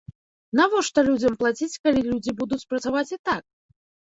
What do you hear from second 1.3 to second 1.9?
плаціць,